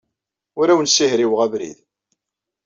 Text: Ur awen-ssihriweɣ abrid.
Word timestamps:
Ur 0.59 0.67
awen-ssihriweɣ 0.69 1.39
abrid. 1.45 1.79